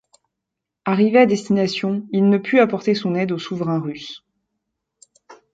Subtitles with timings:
[0.83, 4.25] Arrivé à destination, il ne put apporter son aide au souverain russe.